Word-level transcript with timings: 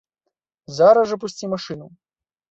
Зараз 0.77 1.11
жа 1.11 1.17
пусці 1.23 1.49
машыну! 1.53 1.87